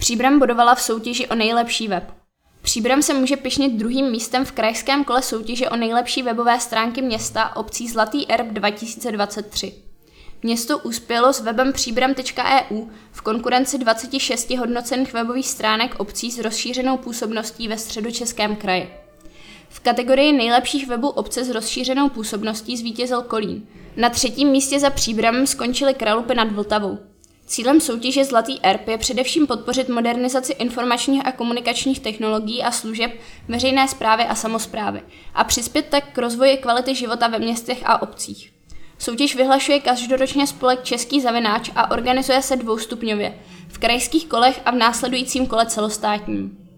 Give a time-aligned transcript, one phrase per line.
[0.00, 2.04] Příbram bodovala v soutěži o nejlepší web.
[2.62, 7.56] Příbram se může pišnit druhým místem v krajském kole soutěže o nejlepší webové stránky města
[7.56, 9.74] obcí Zlatý erb 2023.
[10.42, 17.68] Město uspělo s webem příbram.eu v konkurenci 26 hodnocených webových stránek obcí s rozšířenou působností
[17.68, 18.90] ve středočeském kraji.
[19.68, 23.66] V kategorii nejlepších webů obce s rozšířenou působností zvítězil Kolín.
[23.96, 27.09] Na třetím místě za příbramem skončily Kralupy nad Vltavou.
[27.50, 33.88] Cílem soutěže Zlatý ERP je především podpořit modernizaci informačních a komunikačních technologií a služeb veřejné
[33.88, 35.02] zprávy a samozprávy
[35.34, 38.52] a přispět tak k rozvoji kvality života ve městech a obcích.
[38.98, 44.76] Soutěž vyhlašuje každoročně spolek Český zavináč a organizuje se dvoustupňově, v krajských kolech a v
[44.76, 46.69] následujícím kole celostátním.